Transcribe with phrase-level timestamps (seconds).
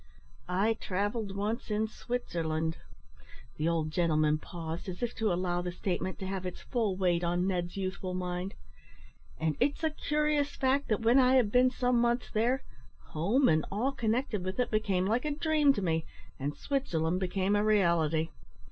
[0.49, 2.77] I travelled once in Switzerland,"
[3.57, 7.23] (the old gentleman paused, as if to allow the statement to have its full weight
[7.23, 8.55] on Ned's youthful mind,)
[9.39, 12.63] "and it's a curious fact, that when I had been some months there,
[13.09, 16.07] home and all connected with it became like a dream to me,
[16.39, 18.29] and Switzerland became a reality.